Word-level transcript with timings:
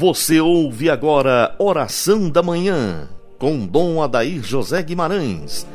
Você 0.00 0.40
ouve 0.40 0.88
agora 0.88 1.54
Oração 1.58 2.30
da 2.30 2.42
Manhã, 2.42 3.06
com 3.38 3.66
Dom 3.66 4.02
Adair 4.02 4.42
José 4.42 4.82
Guimarães. 4.82 5.66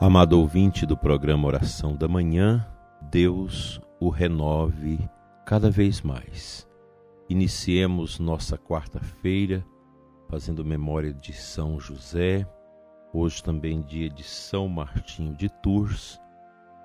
Amado 0.00 0.40
ouvinte 0.40 0.84
do 0.84 0.96
programa 0.96 1.46
Oração 1.46 1.94
da 1.94 2.08
Manhã, 2.08 2.66
Deus 3.00 3.80
o 4.00 4.08
renove 4.08 4.98
cada 5.44 5.70
vez 5.70 6.02
mais. 6.02 6.66
Iniciemos 7.28 8.20
nossa 8.20 8.56
quarta-feira 8.56 9.66
fazendo 10.28 10.64
memória 10.64 11.12
de 11.12 11.32
São 11.32 11.80
José, 11.80 12.46
hoje 13.12 13.42
também 13.42 13.80
dia 13.80 14.08
de 14.08 14.22
São 14.22 14.68
Martinho 14.68 15.34
de 15.34 15.48
Tours, 15.48 16.20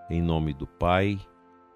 em 0.09 0.20
nome 0.20 0.54
do 0.54 0.66
Pai, 0.66 1.20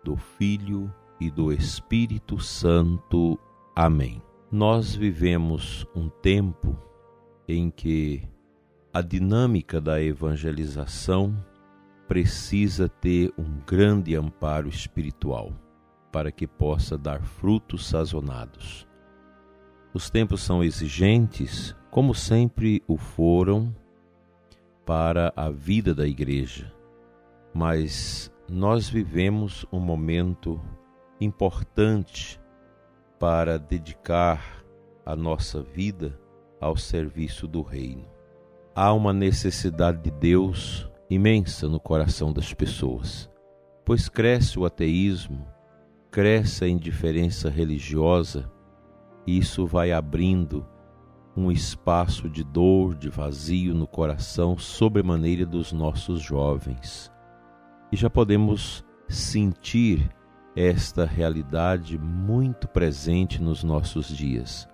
do 0.04 0.16
Filho 0.16 0.92
e 1.20 1.30
do 1.30 1.52
Espírito 1.52 2.40
Santo. 2.40 3.40
Amém. 3.76 4.22
Nós 4.52 4.96
vivemos 4.96 5.86
um 5.96 6.10
tempo 6.10 6.76
em 7.48 7.70
que 7.70 8.28
a 8.92 9.02
dinâmica 9.02 9.80
da 9.80 10.02
evangelização 10.02 11.36
precisa 12.08 12.90
ter 12.90 13.32
um 13.38 13.60
grande 13.66 14.16
amparo 14.16 14.70
espiritual 14.70 15.52
para 16.16 16.32
que 16.32 16.48
possa 16.48 16.98
dar 16.98 17.22
frutos 17.22 17.90
sazonados. 17.90 18.88
Os 19.94 20.10
tempos 20.10 20.42
são 20.42 20.64
exigentes, 20.64 21.76
como 21.92 22.16
sempre 22.16 22.82
o 22.88 22.96
foram, 22.96 23.76
para 24.86 25.34
a 25.36 25.50
vida 25.50 25.94
da 25.94 26.08
igreja, 26.08 26.74
mas 27.54 28.32
nós 28.50 28.88
vivemos 28.88 29.66
um 29.70 29.80
momento 29.82 30.58
importante 31.20 32.40
para 33.20 33.60
dedicar 33.60 34.64
a 35.06 35.18
nossa 35.18 35.62
vida 35.62 36.18
ao 36.62 36.78
serviço 36.78 37.46
do 37.46 37.62
Reino. 37.62 38.08
Há 38.74 38.94
uma 38.94 39.12
necessidade 39.12 40.02
de 40.02 40.12
Deus 40.12 40.90
imensa 41.10 41.68
no 41.68 41.78
coração 41.78 42.32
das 42.32 42.54
pessoas, 42.54 43.30
pois 43.84 44.08
cresce 44.08 44.58
o 44.58 44.64
ateísmo, 44.64 45.54
cresce 46.16 46.64
a 46.64 46.70
indiferença 46.70 47.50
religiosa, 47.50 48.50
isso 49.28 49.68
vai 49.68 49.92
abrindo 49.92 50.66
um 51.36 51.52
espaço 51.52 52.30
de 52.30 52.42
dor, 52.42 52.96
de 52.96 53.10
vazio 53.10 53.74
no 53.74 53.86
coração, 53.86 54.58
sobremaneira 54.58 55.46
dos 55.46 55.74
nossos 55.74 56.22
jovens. 56.22 57.12
E 57.92 57.98
já 57.98 58.10
podemos 58.10 58.82
sentir 59.10 60.10
esta 60.56 61.04
realidade 61.04 62.00
muito 62.00 62.66
presente 62.66 63.42
nos 63.42 63.62
nossos 63.62 64.08
dias. 64.08 64.70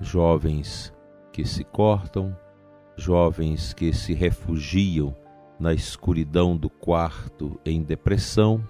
Jovens 0.00 0.90
que 1.34 1.44
se 1.44 1.64
cortam, 1.64 2.34
jovens 2.96 3.74
que 3.74 3.92
se 3.92 4.14
refugiam 4.14 5.14
na 5.60 5.74
escuridão 5.74 6.56
do 6.56 6.70
quarto 6.70 7.60
em 7.62 7.82
depressão, 7.82 8.66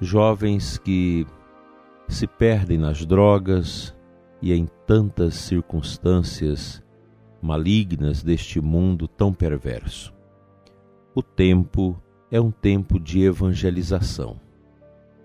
jovens 0.00 0.78
que 0.78 1.26
se 2.08 2.26
perdem 2.26 2.78
nas 2.78 3.04
drogas 3.04 3.94
e 4.40 4.52
em 4.52 4.66
tantas 4.86 5.34
circunstâncias 5.34 6.82
malignas 7.42 8.22
deste 8.22 8.60
mundo 8.60 9.06
tão 9.06 9.32
perverso. 9.32 10.12
O 11.14 11.22
tempo 11.22 12.00
é 12.30 12.40
um 12.40 12.50
tempo 12.50 12.98
de 12.98 13.22
evangelização, 13.22 14.40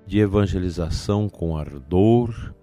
de 0.06 0.20
evangelização 0.20 1.30
com 1.30 1.58
ardor, 1.58 2.54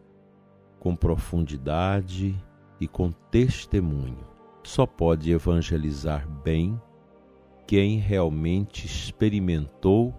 com 0.78 0.94
profundidade 0.94 2.34
e 2.80 2.86
com 2.86 3.10
testemunho. 3.30 4.26
Só 4.62 4.86
pode 4.86 5.32
evangelizar 5.32 6.28
bem 6.44 6.80
quem 7.66 7.98
realmente 7.98 8.86
experimentou 8.86 10.14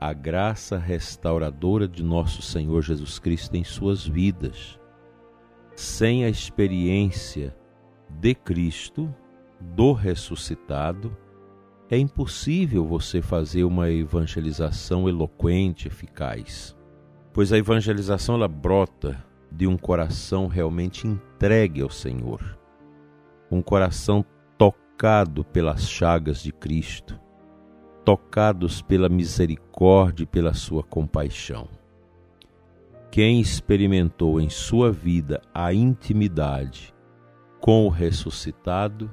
a 0.00 0.12
graça 0.12 0.78
restauradora 0.78 1.88
de 1.88 2.04
nosso 2.04 2.40
Senhor 2.40 2.82
Jesus 2.82 3.18
Cristo 3.18 3.56
em 3.56 3.64
suas 3.64 4.06
vidas. 4.06 4.78
Sem 5.74 6.24
a 6.24 6.28
experiência 6.28 7.56
de 8.08 8.34
Cristo, 8.34 9.12
do 9.60 9.92
ressuscitado, 9.92 11.16
é 11.90 11.98
impossível 11.98 12.86
você 12.86 13.20
fazer 13.20 13.64
uma 13.64 13.90
evangelização 13.90 15.08
eloquente, 15.08 15.88
eficaz. 15.88 16.76
Pois 17.32 17.52
a 17.52 17.58
evangelização 17.58 18.36
ela 18.36 18.48
brota 18.48 19.24
de 19.50 19.66
um 19.66 19.76
coração 19.76 20.46
realmente 20.46 21.06
entregue 21.06 21.80
ao 21.80 21.90
Senhor, 21.90 22.58
um 23.50 23.62
coração 23.62 24.24
tocado 24.56 25.44
pelas 25.44 25.88
chagas 25.88 26.42
de 26.42 26.52
Cristo 26.52 27.18
tocados 28.08 28.80
pela 28.80 29.06
misericórdia 29.06 30.22
e 30.22 30.26
pela 30.26 30.54
sua 30.54 30.82
compaixão. 30.82 31.68
Quem 33.10 33.38
experimentou 33.38 34.40
em 34.40 34.48
sua 34.48 34.90
vida 34.90 35.42
a 35.52 35.74
intimidade 35.74 36.94
com 37.60 37.84
o 37.84 37.90
ressuscitado, 37.90 39.12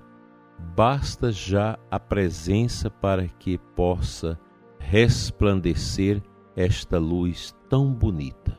basta 0.78 1.30
já 1.30 1.78
a 1.92 2.00
presença 2.00 2.90
para 2.90 3.28
que 3.28 3.58
possa 3.58 4.40
resplandecer 4.80 6.24
esta 6.56 6.98
luz 6.98 7.54
tão 7.68 7.92
bonita. 7.92 8.58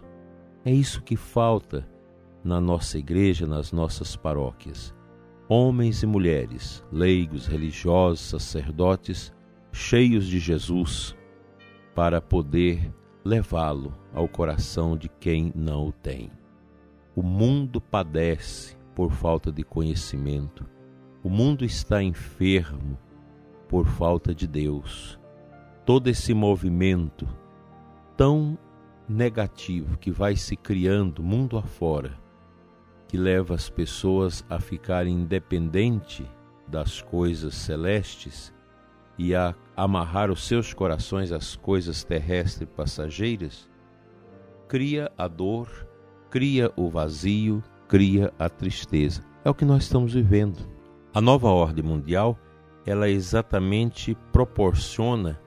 É 0.67 0.71
isso 0.71 1.03
que 1.03 1.17
falta 1.17 1.89
na 2.45 2.61
nossa 2.61 2.99
igreja, 2.99 3.47
nas 3.47 3.73
nossas 3.73 4.15
paróquias. 4.17 4.95
Homens 5.49 6.03
e 6.03 6.07
mulheres, 6.07 6.85
leigos, 6.93 7.47
religiosos, 7.47 8.21
sacerdotes, 8.21 9.35
cheios 9.77 10.27
de 10.27 10.39
Jesus, 10.39 11.15
para 11.95 12.19
poder 12.19 12.91
levá-lo 13.23 13.95
ao 14.13 14.27
coração 14.27 14.97
de 14.97 15.07
quem 15.07 15.53
não 15.55 15.89
o 15.89 15.93
tem. 15.93 16.31
O 17.15 17.23
mundo 17.23 17.79
padece 17.79 18.75
por 18.95 19.13
falta 19.13 19.53
de 19.53 19.63
conhecimento, 19.63 20.67
o 21.23 21.29
mundo 21.29 21.63
está 21.63 22.03
enfermo 22.03 22.99
por 23.69 23.87
falta 23.87 24.35
de 24.35 24.47
Deus. 24.47 25.21
Todo 25.85 26.09
esse 26.09 26.33
movimento 26.33 27.29
tão 28.17 28.59
negativo 29.07 29.99
que 29.99 30.11
vai 30.11 30.37
se 30.37 30.57
criando 30.57 31.23
mundo 31.23 31.59
afora, 31.59 32.19
que 33.07 33.19
leva 33.19 33.55
as 33.55 33.69
pessoas 33.69 34.43
a 34.49 34.59
ficarem 34.59 35.15
independentes 35.15 36.27
das 36.67 37.03
coisas 37.03 37.55
celestes 37.55 38.56
e 39.19 39.35
a 39.35 39.55
amarrar 39.77 40.31
os 40.31 40.47
seus 40.47 40.73
corações 40.73 41.33
às 41.33 41.57
coisas 41.57 42.05
terrestres 42.05 42.69
passageiras, 42.77 43.69
cria 44.69 45.11
a 45.17 45.29
dor, 45.29 45.69
cria 46.31 46.73
o 46.77 46.89
vazio, 46.89 47.63
cria 47.89 48.33
a 48.39 48.49
tristeza. 48.49 49.23
É 49.45 49.51
o 49.51 49.55
que 49.55 49.65
nós 49.65 49.85
estamos 49.85 50.13
vivendo. 50.13 50.69
A 51.15 51.21
nova 51.21 51.49
ordem 51.49 51.85
mundial, 51.85 52.39
ela 52.85 53.09
exatamente 53.09 54.17
proporciona 54.33 55.41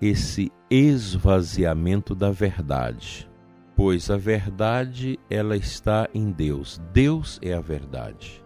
esse 0.00 0.50
esvaziamento 0.68 2.14
da 2.14 2.30
verdade, 2.30 3.30
pois 3.76 4.10
a 4.10 4.16
verdade 4.16 5.18
ela 5.30 5.56
está 5.56 6.08
em 6.12 6.30
Deus. 6.32 6.80
Deus 6.92 7.38
é 7.40 7.52
a 7.54 7.60
verdade. 7.60 8.44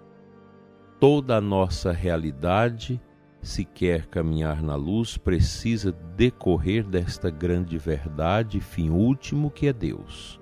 Toda 1.01 1.37
a 1.37 1.41
nossa 1.41 1.93
realidade 1.93 3.01
se 3.47 3.65
quer 3.65 4.07
caminhar 4.07 4.61
na 4.61 4.75
luz, 4.75 5.17
precisa 5.17 5.93
decorrer 6.17 6.85
desta 6.85 7.31
grande 7.31 7.79
verdade, 7.79 8.61
fim 8.61 8.91
último 8.91 9.53
que 9.53 9.69
é 9.69 9.73
Deus. 9.73 10.41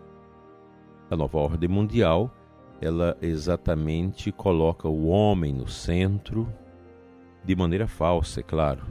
A 1.11 1.15
nova 1.15 1.37
ordem 1.37 1.69
mundial, 1.69 2.35
ela 2.81 3.15
exatamente 3.21 4.33
coloca 4.33 4.89
o 4.89 5.06
homem 5.09 5.53
no 5.53 5.69
centro, 5.69 6.51
de 7.45 7.55
maneira 7.55 7.87
falsa, 7.87 8.41
é 8.41 8.43
claro, 8.43 8.87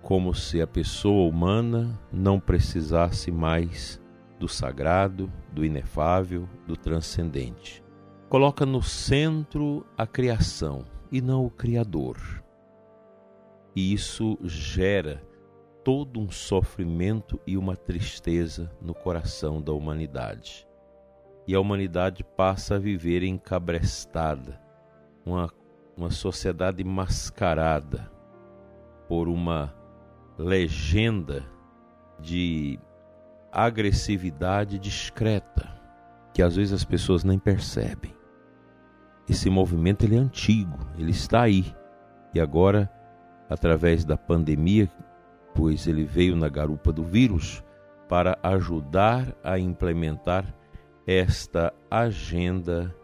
como 0.00 0.34
se 0.34 0.62
a 0.62 0.66
pessoa 0.66 1.28
humana 1.28 2.00
não 2.10 2.40
precisasse 2.40 3.30
mais 3.30 4.00
do 4.40 4.48
sagrado, 4.48 5.30
do 5.52 5.66
inefável, 5.66 6.48
do 6.66 6.74
transcendente. 6.76 7.84
Coloca 8.30 8.64
no 8.64 8.82
centro 8.82 9.84
a 9.98 10.06
criação 10.06 10.86
e 11.12 11.20
não 11.20 11.44
o 11.44 11.50
Criador 11.50 12.45
e 13.76 13.92
isso 13.92 14.38
gera 14.42 15.22
todo 15.84 16.18
um 16.18 16.30
sofrimento 16.30 17.38
e 17.46 17.58
uma 17.58 17.76
tristeza 17.76 18.72
no 18.80 18.94
coração 18.94 19.60
da 19.60 19.72
humanidade. 19.72 20.66
E 21.46 21.54
a 21.54 21.60
humanidade 21.60 22.24
passa 22.24 22.76
a 22.76 22.78
viver 22.78 23.22
encabrestada 23.22 24.58
uma, 25.24 25.52
uma 25.96 26.10
sociedade 26.10 26.82
mascarada 26.82 28.10
por 29.06 29.28
uma 29.28 29.72
legenda 30.38 31.44
de 32.18 32.80
agressividade 33.52 34.78
discreta 34.78 35.76
que 36.32 36.42
às 36.42 36.56
vezes 36.56 36.72
as 36.72 36.84
pessoas 36.84 37.24
nem 37.24 37.38
percebem. 37.38 38.14
Esse 39.28 39.48
movimento 39.48 40.04
ele 40.04 40.16
é 40.16 40.18
antigo, 40.18 40.78
ele 40.98 41.10
está 41.10 41.42
aí. 41.42 41.74
E 42.34 42.40
agora, 42.40 42.90
através 43.48 44.04
da 44.04 44.16
pandemia, 44.16 44.90
pois 45.54 45.86
ele 45.86 46.04
veio 46.04 46.36
na 46.36 46.48
garupa 46.48 46.92
do 46.92 47.04
vírus 47.04 47.62
para 48.08 48.38
ajudar 48.42 49.36
a 49.42 49.58
implementar 49.58 50.54
esta 51.06 51.72
agenda 51.90 52.94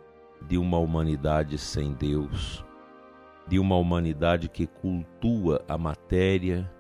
de 0.49 0.59
uma 0.59 0.79
humanidade 0.79 1.57
sem 1.59 1.93
Deus, 1.93 2.65
de 3.47 3.59
uma 3.59 3.77
humanidade 3.77 4.49
que 4.49 4.67
cultua 4.67 5.65
a 5.69 5.79
matéria, 5.79 6.71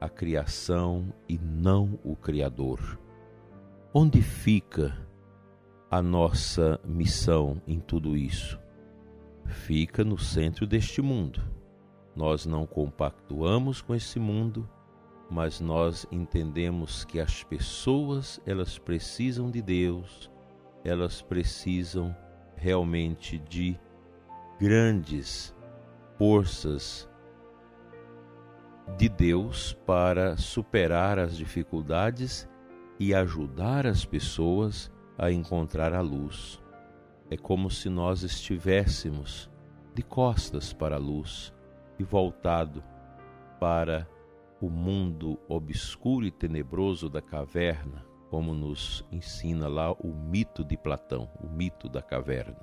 a 0.00 0.08
criação 0.08 1.12
e 1.28 1.38
não 1.38 1.98
o 2.04 2.14
Criador. 2.16 2.98
Onde 3.92 4.20
fica 4.22 4.96
a 5.90 6.02
nossa 6.02 6.78
missão 6.84 7.60
em 7.66 7.80
tudo 7.80 8.16
isso? 8.16 8.58
Fica 9.46 10.04
no 10.04 10.18
centro 10.18 10.66
deste 10.66 11.00
mundo. 11.00 11.40
Nós 12.18 12.44
não 12.44 12.66
compactuamos 12.66 13.80
com 13.80 13.94
esse 13.94 14.18
mundo, 14.18 14.68
mas 15.30 15.60
nós 15.60 16.04
entendemos 16.10 17.04
que 17.04 17.20
as 17.20 17.44
pessoas, 17.44 18.40
elas 18.44 18.76
precisam 18.76 19.48
de 19.52 19.62
Deus, 19.62 20.28
elas 20.82 21.22
precisam 21.22 22.12
realmente 22.56 23.38
de 23.38 23.78
grandes 24.58 25.54
forças 26.18 27.08
de 28.96 29.08
Deus 29.08 29.74
para 29.86 30.36
superar 30.36 31.20
as 31.20 31.36
dificuldades 31.36 32.48
e 32.98 33.14
ajudar 33.14 33.86
as 33.86 34.04
pessoas 34.04 34.90
a 35.16 35.30
encontrar 35.30 35.94
a 35.94 36.00
luz. 36.00 36.60
É 37.30 37.36
como 37.36 37.70
se 37.70 37.88
nós 37.88 38.24
estivéssemos 38.24 39.48
de 39.94 40.02
costas 40.02 40.72
para 40.72 40.96
a 40.96 40.98
luz 40.98 41.56
e 41.98 42.04
voltado 42.04 42.82
para 43.58 44.08
o 44.60 44.68
mundo 44.68 45.38
obscuro 45.48 46.26
e 46.26 46.30
tenebroso 46.30 47.08
da 47.08 47.22
caverna, 47.22 48.04
como 48.30 48.52
nos 48.52 49.04
ensina 49.10 49.68
lá 49.68 49.92
o 49.92 50.08
mito 50.08 50.64
de 50.64 50.76
Platão, 50.76 51.28
o 51.40 51.48
mito 51.48 51.88
da 51.88 52.02
caverna. 52.02 52.58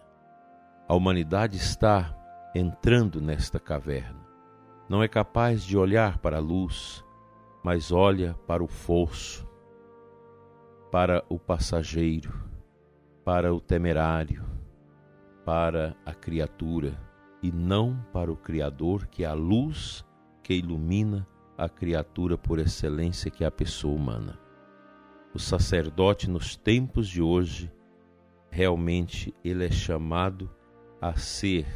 A 0.88 0.94
humanidade 0.94 1.58
está 1.58 2.16
entrando 2.54 3.20
nesta 3.20 3.60
caverna. 3.60 4.24
Não 4.88 5.02
é 5.02 5.08
capaz 5.08 5.64
de 5.64 5.78
olhar 5.78 6.20
para 6.20 6.38
a 6.38 6.42
luz, 6.42 7.04
mas 7.64 7.92
olha 7.92 8.36
para 8.46 8.64
o 8.64 8.68
fosso, 8.68 9.48
para 10.92 11.26
o 11.28 11.40
passageiro, 11.40 12.32
para 13.24 13.54
o 13.54 13.60
temerário, 13.60 14.46
para 15.44 15.96
a 16.06 16.14
criatura 16.14 16.96
e 17.46 17.52
não 17.52 18.04
para 18.12 18.32
o 18.32 18.36
Criador, 18.36 19.06
que 19.06 19.24
é 19.24 19.28
a 19.28 19.34
luz 19.34 20.04
que 20.42 20.56
ilumina 20.56 21.28
a 21.56 21.70
criatura 21.70 22.36
por 22.36 22.58
excelência, 22.58 23.30
que 23.30 23.44
é 23.44 23.48
a 23.48 23.52
pessoa 23.52 23.94
humana. 23.94 24.40
O 25.32 25.38
sacerdote 25.38 26.28
nos 26.28 26.56
tempos 26.56 27.08
de 27.08 27.22
hoje, 27.22 27.72
realmente 28.50 29.32
ele 29.44 29.64
é 29.64 29.70
chamado 29.70 30.50
a 31.00 31.14
ser 31.18 31.68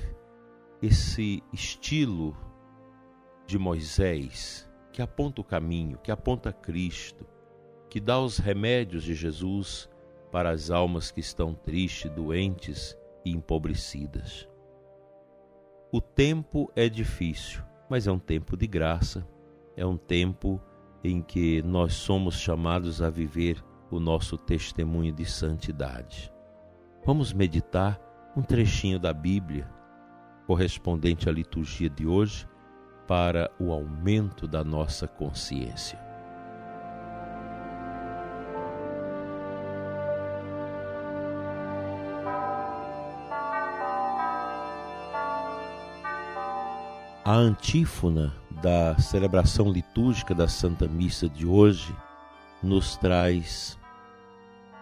esse 0.82 1.44
estilo 1.54 2.36
de 3.46 3.60
Moisés, 3.60 4.68
que 4.92 5.04
aponta 5.04 5.40
o 5.40 5.44
caminho, 5.44 6.00
que 6.00 6.10
aponta 6.10 6.52
Cristo, 6.52 7.28
que 7.92 8.00
dá 8.00 8.20
os 8.20 8.40
remédios 8.40 9.04
de 9.04 9.14
Jesus 9.14 9.88
para 10.32 10.50
as 10.50 10.72
almas 10.72 11.12
que 11.12 11.20
estão 11.20 11.54
tristes, 11.54 12.10
doentes 12.10 12.98
e 13.24 13.30
empobrecidas. 13.30 14.50
O 15.92 16.00
tempo 16.00 16.72
é 16.76 16.88
difícil, 16.88 17.64
mas 17.90 18.06
é 18.06 18.12
um 18.12 18.20
tempo 18.20 18.56
de 18.56 18.68
graça, 18.68 19.28
é 19.76 19.84
um 19.84 19.98
tempo 19.98 20.62
em 21.04 21.20
que 21.20 21.64
nós 21.64 21.94
somos 21.96 22.40
chamados 22.40 23.02
a 23.02 23.10
viver 23.10 23.64
o 23.90 24.00
nosso 24.00 24.38
testemunho 24.38 25.12
de 25.12 25.26
santidade. 25.26 26.32
Vamos 27.04 27.34
meditar 27.34 28.00
um 28.38 28.44
trechinho 28.44 29.00
da 29.00 29.12
Bíblia 29.12 29.68
correspondente 30.46 31.28
à 31.28 31.32
liturgia 31.32 31.90
de 31.90 32.06
hoje 32.06 32.48
para 33.08 33.50
o 33.60 33.72
aumento 33.72 34.48
da 34.48 34.64
nossa 34.64 35.08
consciência. 35.08 36.09
A 47.30 47.36
antífona 47.36 48.34
da 48.60 48.98
celebração 48.98 49.72
litúrgica 49.72 50.34
da 50.34 50.48
Santa 50.48 50.88
Missa 50.88 51.30
de 51.30 51.46
hoje 51.46 51.96
nos 52.64 52.98
traz 52.98 53.78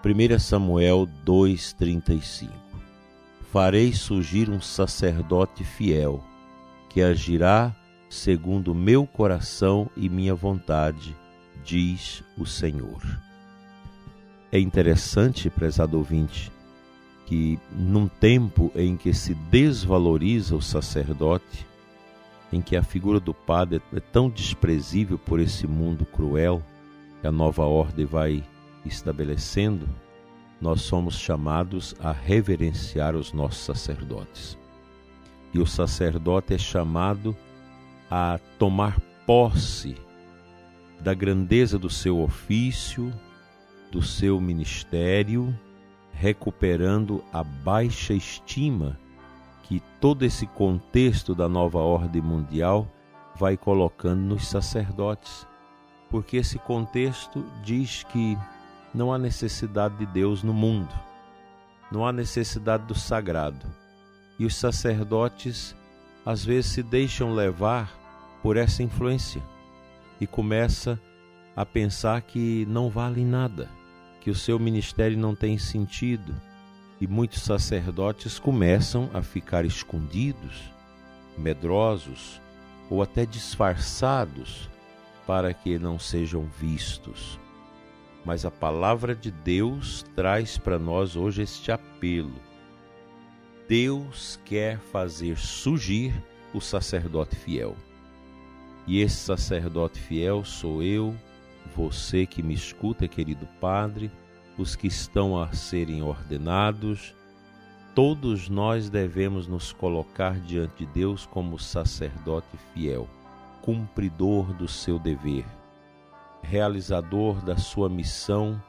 1 0.02 0.40
Samuel 0.40 1.10
2,35 1.26 2.50
Farei 3.52 3.92
surgir 3.92 4.50
um 4.50 4.62
sacerdote 4.62 5.66
fiel, 5.66 6.24
que 6.88 7.02
agirá 7.02 7.76
segundo 8.10 8.74
meu 8.74 9.06
coração 9.06 9.90
e 9.98 10.08
minha 10.08 10.34
vontade, 10.34 11.14
diz 11.66 12.24
o 12.38 12.46
Senhor. 12.46 13.02
É 14.54 14.58
interessante, 14.58 15.50
prezado 15.50 15.98
ouvinte, 15.98 16.50
que 17.26 17.60
num 17.74 18.08
tempo 18.08 18.72
em 18.74 18.96
que 18.96 19.14
se 19.14 19.34
desvaloriza 19.34 20.56
o 20.56 20.62
sacerdote, 20.62 21.67
em 22.52 22.62
que 22.62 22.76
a 22.76 22.84
figura 22.84 23.20
do 23.20 23.34
padre 23.34 23.82
é 23.94 24.00
tão 24.00 24.30
desprezível 24.30 25.18
por 25.18 25.40
esse 25.40 25.68
mundo 25.68 26.06
cruel 26.06 26.64
que 27.22 27.28
a 27.28 27.32
nova 27.32 27.64
ordem 27.64 28.06
vai 28.06 28.44
estabelecendo, 28.86 29.88
nós 30.62 30.82
somos 30.82 31.18
chamados 31.20 31.96
a 32.00 32.12
reverenciar 32.12 33.16
os 33.16 33.34
nossos 33.34 33.64
sacerdotes. 33.64 34.58
E 35.54 35.60
o 35.60 35.66
sacerdote 35.66 36.54
é 36.54 36.58
chamado 36.58 37.36
a 38.10 38.40
tomar 38.58 39.00
posse 39.26 39.96
da 41.00 41.14
grandeza 41.14 41.78
do 41.78 41.90
seu 41.90 42.20
ofício, 42.20 43.14
do 43.92 44.02
seu 44.02 44.40
ministério, 44.40 45.58
recuperando 46.14 47.24
a 47.32 47.44
baixa 47.44 48.14
estima 48.14 48.98
que 49.68 49.82
todo 50.00 50.24
esse 50.24 50.48
contexto 50.48 51.36
da 51.36 51.50
nova 51.50 51.80
ordem 51.80 52.22
mundial 52.22 52.88
vai 53.36 53.58
colocando 53.58 54.22
nos 54.22 54.48
sacerdotes, 54.48 55.46
porque 56.10 56.38
esse 56.38 56.58
contexto 56.58 57.44
diz 57.64 58.04
que 58.04 58.38
não 58.94 59.12
há 59.12 59.18
necessidade 59.18 59.98
de 59.98 60.06
Deus 60.06 60.42
no 60.42 60.54
mundo, 60.54 60.94
não 61.92 62.08
há 62.08 62.14
necessidade 62.14 62.86
do 62.86 62.96
sagrado. 62.96 63.66
E 64.40 64.46
os 64.46 64.56
sacerdotes 64.56 65.76
às 66.26 66.46
vezes 66.46 66.72
se 66.72 66.84
deixam 66.84 67.34
levar 67.34 67.92
por 68.42 68.56
essa 68.56 68.82
influência 68.82 69.44
e 70.20 70.26
começa 70.26 71.00
a 71.56 71.66
pensar 71.66 72.22
que 72.22 72.66
não 72.70 72.90
vale 72.90 73.26
nada, 73.26 73.70
que 74.22 74.30
o 74.30 74.36
seu 74.36 74.58
ministério 74.58 75.18
não 75.18 75.36
tem 75.36 75.58
sentido, 75.58 76.34
e 77.00 77.08
muitos 77.08 77.44
sacerdotes 77.44 78.40
começam 78.40 79.10
a 79.14 79.22
ficar 79.22 79.66
escondidos, 79.66 80.72
medrosos 81.38 82.42
ou 82.90 83.02
até 83.02 83.26
disfarçados 83.26 84.70
para 85.26 85.54
que 85.54 85.78
não 85.78 86.00
sejam 86.00 86.46
vistos. 86.60 87.40
Mas 88.26 88.46
a 88.46 88.52
palavra 88.52 89.16
de 89.16 89.30
Deus 89.30 90.04
traz 90.16 90.58
para 90.58 90.80
nós 90.80 91.16
hoje 91.16 91.44
este 91.44 91.72
apelo. 91.72 92.36
Deus 93.68 94.40
quer 94.46 94.80
fazer 94.80 95.38
surgir 95.38 96.14
o 96.54 96.62
sacerdote 96.62 97.36
fiel. 97.36 97.76
E 98.88 99.02
esse 99.02 99.18
sacerdote 99.18 100.00
fiel 100.00 100.44
sou 100.46 100.82
eu, 100.82 101.16
você 101.76 102.26
que 102.26 102.42
me 102.42 102.54
escuta, 102.54 103.08
querido 103.08 103.46
Padre 103.60 104.10
os 104.58 104.76
que 104.76 104.88
estão 104.88 105.40
a 105.40 105.54
serem 105.54 106.02
ordenados, 106.02 107.14
todos 107.94 108.50
nós 108.50 108.90
devemos 108.90 109.48
nos 109.48 109.72
colocar 109.72 110.40
diante 110.40 110.86
de 110.86 110.92
Deus 110.92 111.26
como 111.26 111.60
sacerdote 111.60 112.58
fiel, 112.74 113.08
cumpridor 113.62 114.54
do 114.54 114.68
seu 114.68 114.98
dever, 114.98 115.46
realizador 116.42 117.44
da 117.44 117.58
sua 117.58 117.90
missão 117.90 118.62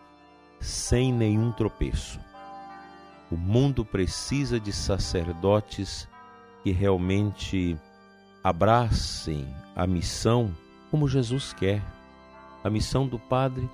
sem 0.61 1.13
nenhum 1.13 1.53
tropeço. 1.53 2.19
O 3.31 3.37
mundo 3.37 3.85
precisa 3.85 4.59
de 4.59 4.73
sacerdotes 4.73 6.09
que 6.63 6.73
realmente 6.73 7.79
abracem 8.43 9.47
a 9.77 9.87
missão 9.87 10.55
como 10.91 11.09
Jesus 11.09 11.53
quer. 11.53 11.83
A 12.65 12.71
missão 12.71 13.07
do 13.07 13.19
Padre 13.19 13.69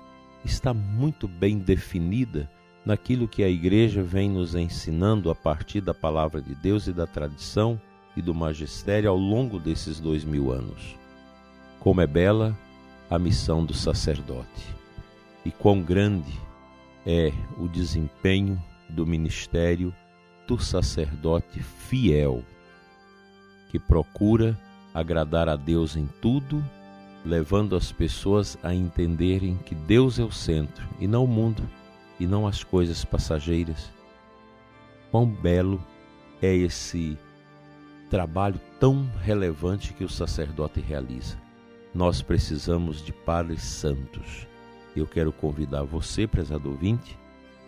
está 0.45 0.73
muito 0.73 1.27
bem 1.27 1.57
definida 1.57 2.49
naquilo 2.85 3.27
que 3.27 3.43
a 3.43 3.49
Igreja 3.49 4.03
vem 4.03 4.29
nos 4.29 4.53
ensinando 4.53 5.29
a 5.31 5.35
partir 5.35 5.81
da 5.81 5.93
palavra 5.93 6.41
de 6.41 6.53
Deus 6.53 6.87
e 6.87 6.93
da 6.93 7.07
tradição 7.07 7.81
e 8.15 8.21
do 8.21 8.33
magistério 8.33 9.09
ao 9.09 9.17
longo 9.17 9.59
desses 9.59 9.99
dois 9.99 10.23
mil 10.23 10.51
anos. 10.51 10.95
Como 11.79 11.99
é 11.99 12.07
bela 12.07 12.57
a 13.09 13.17
missão 13.17 13.65
do 13.65 13.73
sacerdote 13.73 14.75
e 15.43 15.51
quão 15.51 15.81
grande 15.81 16.33
é 17.05 17.31
o 17.57 17.67
desempenho 17.67 18.61
do 18.89 19.05
ministério 19.05 19.93
do 20.47 20.59
sacerdote 20.59 21.61
fiel, 21.61 22.43
que 23.69 23.79
procura 23.79 24.57
agradar 24.93 25.49
a 25.49 25.55
Deus 25.55 25.95
em 25.95 26.07
tudo, 26.21 26.63
levando 27.25 27.75
as 27.75 27.91
pessoas 27.91 28.57
a 28.61 28.73
entenderem 28.73 29.57
que 29.65 29.73
Deus 29.73 30.19
é 30.19 30.23
o 30.23 30.31
centro 30.31 30.87
e 30.99 31.07
não 31.07 31.23
o 31.23 31.27
mundo 31.27 31.67
e 32.19 32.27
não 32.27 32.45
as 32.45 32.63
coisas 32.63 33.03
passageiras. 33.03 33.91
Quão 35.09 35.25
belo 35.25 35.83
é 36.41 36.55
esse 36.55 37.17
trabalho 38.09 38.61
tão 38.79 39.09
relevante 39.21 39.93
que 39.93 40.03
o 40.03 40.09
sacerdote 40.09 40.79
realiza. 40.79 41.35
Nós 41.93 42.21
precisamos 42.21 43.03
de 43.03 43.11
padres 43.11 43.63
santos. 43.63 44.47
Eu 44.95 45.07
quero 45.07 45.31
convidar 45.31 45.83
você, 45.83 46.27
prezado 46.27 46.69
ouvinte, 46.69 47.17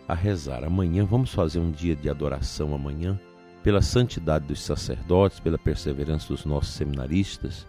a 0.06 0.14
rezar. 0.14 0.64
Amanhã 0.64 1.04
vamos 1.04 1.34
fazer 1.34 1.58
um 1.58 1.70
dia 1.70 1.96
de 1.96 2.08
adoração 2.08 2.74
amanhã, 2.74 3.18
pela 3.62 3.82
santidade 3.82 4.46
dos 4.46 4.60
sacerdotes, 4.62 5.40
pela 5.40 5.58
perseverança 5.58 6.28
dos 6.28 6.44
nossos 6.44 6.72
seminaristas 6.74 7.66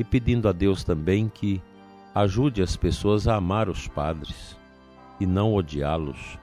e 0.00 0.04
pedindo 0.04 0.48
a 0.48 0.52
Deus 0.52 0.82
também 0.82 1.28
que 1.28 1.60
ajude 2.14 2.62
as 2.62 2.74
pessoas 2.74 3.28
a 3.28 3.36
amar 3.36 3.68
os 3.68 3.86
padres 3.86 4.56
e 5.20 5.26
não 5.26 5.52
odiá-los 5.52 6.38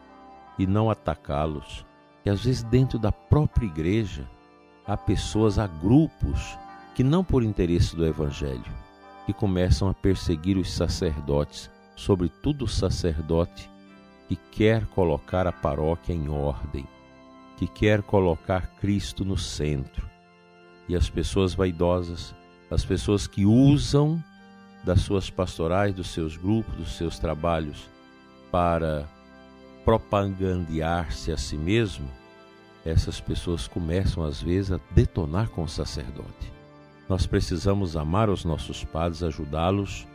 e 0.59 0.67
não 0.67 0.91
atacá-los. 0.91 1.83
E 2.23 2.29
às 2.29 2.43
vezes 2.43 2.61
dentro 2.61 2.99
da 2.99 3.11
própria 3.11 3.65
igreja 3.65 4.29
há 4.85 4.95
pessoas, 4.95 5.57
há 5.57 5.65
grupos 5.65 6.55
que 6.93 7.03
não 7.03 7.23
por 7.23 7.41
interesse 7.41 7.95
do 7.95 8.05
evangelho 8.05 8.71
que 9.25 9.33
começam 9.33 9.89
a 9.89 9.93
perseguir 9.93 10.55
os 10.55 10.71
sacerdotes, 10.71 11.67
sobretudo 11.95 12.65
o 12.65 12.67
sacerdote 12.67 13.67
que 14.27 14.35
quer 14.35 14.85
colocar 14.85 15.47
a 15.47 15.51
paróquia 15.51 16.13
em 16.13 16.29
ordem, 16.29 16.87
que 17.57 17.65
quer 17.65 18.03
colocar 18.03 18.67
Cristo 18.79 19.25
no 19.25 19.35
centro. 19.35 20.07
E 20.87 20.95
as 20.95 21.09
pessoas 21.09 21.55
vaidosas, 21.55 22.35
as 22.69 22.83
pessoas 22.83 23.27
que 23.27 23.45
usam 23.45 24.23
das 24.83 25.01
suas 25.01 25.29
pastorais, 25.29 25.93
dos 25.93 26.07
seus 26.09 26.37
grupos, 26.37 26.75
dos 26.75 26.97
seus 26.97 27.19
trabalhos 27.19 27.89
para 28.51 29.07
propagandear-se 29.83 31.31
a 31.31 31.37
si 31.37 31.57
mesmo, 31.57 32.09
essas 32.85 33.19
pessoas 33.19 33.67
começam 33.67 34.23
às 34.23 34.41
vezes 34.41 34.71
a 34.71 34.79
detonar 34.91 35.49
com 35.49 35.63
o 35.63 35.67
sacerdote. 35.67 36.51
Nós 37.09 37.25
precisamos 37.25 37.95
amar 37.95 38.29
os 38.29 38.43
nossos 38.43 38.83
padres, 38.83 39.23
ajudá-los, 39.23 40.07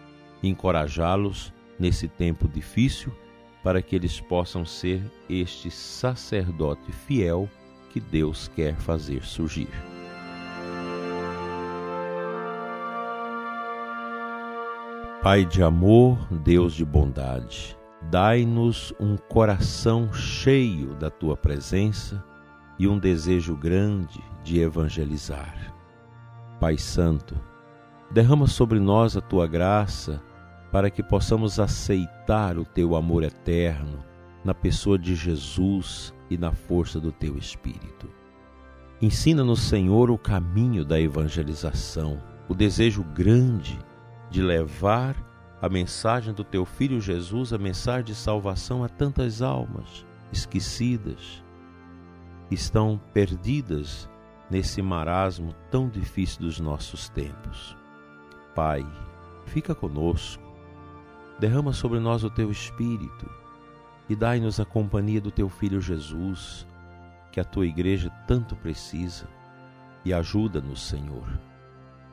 encorajá-los 0.42 1.52
nesse 1.78 2.06
tempo 2.08 2.48
difícil 2.48 3.12
para 3.62 3.80
que 3.80 3.96
eles 3.96 4.20
possam 4.20 4.64
ser 4.64 5.02
este 5.28 5.70
sacerdote 5.70 6.90
fiel 6.92 7.48
que 7.90 8.00
Deus 8.00 8.48
quer 8.48 8.76
fazer 8.76 9.22
surgir. 9.24 9.91
Pai 15.22 15.44
de 15.44 15.62
amor, 15.62 16.18
Deus 16.42 16.74
de 16.74 16.84
bondade, 16.84 17.78
dai-nos 18.10 18.92
um 18.98 19.16
coração 19.16 20.12
cheio 20.12 20.94
da 20.94 21.10
tua 21.10 21.36
presença 21.36 22.20
e 22.76 22.88
um 22.88 22.98
desejo 22.98 23.54
grande 23.54 24.20
de 24.42 24.58
evangelizar. 24.58 25.72
Pai 26.58 26.76
Santo, 26.76 27.36
derrama 28.10 28.48
sobre 28.48 28.80
nós 28.80 29.16
a 29.16 29.20
tua 29.20 29.46
graça 29.46 30.20
para 30.72 30.90
que 30.90 31.04
possamos 31.04 31.60
aceitar 31.60 32.58
o 32.58 32.64
teu 32.64 32.96
amor 32.96 33.22
eterno 33.22 34.04
na 34.44 34.52
pessoa 34.52 34.98
de 34.98 35.14
Jesus 35.14 36.12
e 36.28 36.36
na 36.36 36.50
força 36.50 36.98
do 36.98 37.12
teu 37.12 37.38
Espírito. 37.38 38.10
Ensina-nos, 39.00 39.60
Senhor, 39.60 40.10
o 40.10 40.18
caminho 40.18 40.84
da 40.84 41.00
evangelização, 41.00 42.20
o 42.48 42.56
desejo 42.56 43.04
grande 43.04 43.78
de 43.78 43.91
levar 44.40 45.16
a 45.60 45.68
mensagem 45.68 46.32
do 46.32 46.42
teu 46.42 46.64
filho 46.64 47.00
Jesus, 47.00 47.52
a 47.52 47.58
mensagem 47.58 48.04
de 48.04 48.14
salvação 48.14 48.82
a 48.82 48.88
tantas 48.88 49.42
almas 49.42 50.06
esquecidas, 50.32 51.44
que 52.48 52.54
estão 52.54 53.00
perdidas 53.12 54.08
nesse 54.50 54.80
marasmo 54.82 55.54
tão 55.70 55.88
difícil 55.88 56.40
dos 56.42 56.58
nossos 56.58 57.08
tempos. 57.08 57.76
Pai, 58.54 58.86
fica 59.46 59.74
conosco. 59.74 60.42
Derrama 61.38 61.72
sobre 61.72 61.98
nós 61.98 62.24
o 62.24 62.30
teu 62.30 62.50
Espírito 62.50 63.28
e 64.08 64.14
dai-nos 64.14 64.60
a 64.60 64.64
companhia 64.64 65.20
do 65.20 65.30
teu 65.30 65.48
Filho 65.48 65.80
Jesus, 65.80 66.66
que 67.30 67.40
a 67.40 67.44
tua 67.44 67.66
igreja 67.66 68.10
tanto 68.26 68.54
precisa, 68.56 69.26
e 70.04 70.12
ajuda-nos, 70.12 70.82
Senhor, 70.82 71.26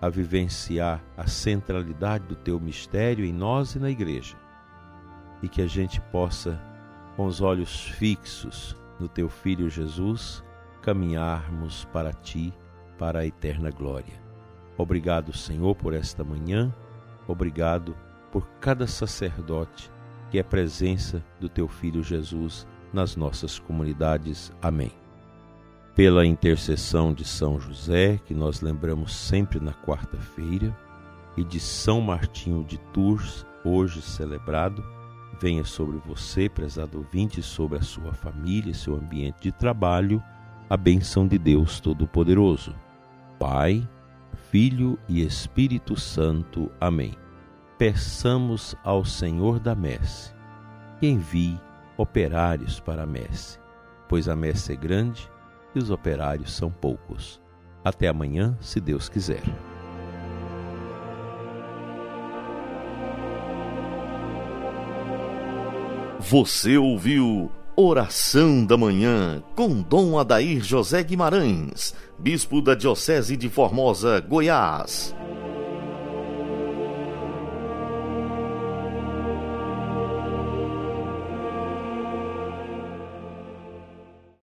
a 0.02 0.10
vivenciar 0.10 1.04
a 1.18 1.28
centralidade 1.28 2.26
do 2.26 2.36
teu 2.36 2.60
mistério 2.60 3.26
em 3.26 3.34
nós 3.34 3.76
e 3.76 3.80
na 3.80 3.90
igreja, 3.90 4.38
e 5.42 5.50
que 5.50 5.62
a 5.62 5.68
gente 5.68 6.00
possa, 6.00 6.60
com 7.16 7.26
os 7.26 7.42
olhos 7.42 7.82
fixos 7.82 8.76
no 9.00 9.08
teu 9.08 9.30
Filho 9.30 9.70
Jesus, 9.70 10.44
caminharmos 10.82 11.86
para 11.86 12.14
ti, 12.14 12.54
para 12.98 13.20
a 13.20 13.26
eterna 13.26 13.70
glória. 13.70 14.22
Obrigado, 14.78 15.36
Senhor, 15.36 15.76
por 15.76 15.94
esta 15.94 16.24
manhã. 16.24 16.74
Obrigado 17.28 17.96
por 18.32 18.48
cada 18.60 18.88
sacerdote 18.88 19.92
que 20.30 20.40
é 20.40 20.44
presença 20.44 21.24
do 21.40 21.50
teu 21.50 21.68
Filho 21.68 22.04
Jesus 22.04 22.68
nas 22.94 23.16
nossas 23.16 23.60
comunidades. 23.60 24.52
Amém. 24.62 25.09
Pela 26.00 26.26
intercessão 26.26 27.14
de 27.14 27.26
São 27.26 27.60
José, 27.60 28.22
que 28.24 28.34
nós 28.34 28.62
lembramos 28.62 29.14
sempre 29.14 29.60
na 29.60 29.74
quarta-feira, 29.74 30.74
e 31.36 31.44
de 31.44 31.60
São 31.60 32.00
Martinho 32.00 32.64
de 32.64 32.78
Tours, 32.94 33.46
hoje 33.66 34.02
celebrado, 34.02 34.82
venha 35.42 35.66
sobre 35.66 35.98
você, 35.98 36.48
prezado 36.48 37.00
ouvinte, 37.00 37.44
sobre 37.44 37.80
a 37.80 37.82
sua 37.82 38.14
família, 38.14 38.74
seu 38.74 38.96
ambiente 38.96 39.42
de 39.42 39.52
trabalho, 39.52 40.24
a 40.70 40.78
bênção 40.78 41.28
de 41.28 41.38
Deus 41.38 41.82
Todo-Poderoso. 41.82 42.74
Pai, 43.38 43.86
Filho 44.50 44.98
e 45.06 45.22
Espírito 45.22 46.00
Santo. 46.00 46.72
Amém 46.80 47.14
peçamos 47.78 48.74
ao 48.86 49.04
Senhor 49.04 49.60
da 49.60 49.76
messe 49.76 50.34
que 50.98 51.08
envie 51.08 51.60
operários 51.98 52.80
para 52.80 53.04
a 53.04 53.06
messe, 53.06 53.60
pois 54.08 54.30
a 54.30 54.36
messe 54.36 54.72
é 54.72 54.76
grande 54.78 55.30
os 55.80 55.90
operários 55.90 56.54
são 56.54 56.70
poucos. 56.70 57.42
Até 57.84 58.08
amanhã, 58.08 58.58
se 58.62 58.80
Deus 58.80 59.10
quiser. 59.10 59.42
Você 66.20 66.78
ouviu 66.78 67.50
Oração 67.76 68.66
da 68.66 68.76
Manhã 68.76 69.42
com 69.56 69.82
Dom 69.82 70.20
Adair 70.20 70.62
José 70.62 71.02
Guimarães, 71.02 71.96
Bispo 72.20 72.62
da 72.62 72.76
Diocese 72.76 73.38
de 73.38 73.48
Formosa, 73.48 74.20
Goiás. 74.20 75.16